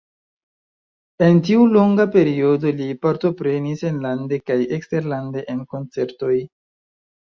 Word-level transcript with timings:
En 1.25 1.41
tiu 1.49 1.67
longa 1.75 2.07
periodo 2.17 2.73
li 2.81 2.89
partoprenis 3.05 3.87
enlande 3.93 4.43
kaj 4.51 4.61
eksterlande 4.83 5.49
en 5.57 5.65
koncertoj. 5.79 6.37